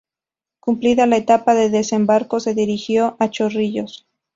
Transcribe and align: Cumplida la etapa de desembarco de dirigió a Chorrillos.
Cumplida 0.61 1.05
la 1.05 1.17
etapa 1.17 1.53
de 1.53 1.69
desembarco 1.69 2.39
de 2.39 2.55
dirigió 2.55 3.15
a 3.19 3.29
Chorrillos. 3.29 4.07